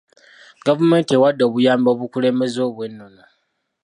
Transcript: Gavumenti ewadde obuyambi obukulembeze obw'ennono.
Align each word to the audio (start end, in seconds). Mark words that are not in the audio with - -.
Gavumenti 0.65 1.11
ewadde 1.13 1.43
obuyambi 1.45 1.87
obukulembeze 1.93 2.59
obw'ennono. 2.67 3.23